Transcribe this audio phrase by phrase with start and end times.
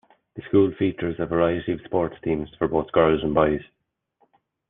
[0.35, 3.61] The school features a variety of sports teams for both girls and boys.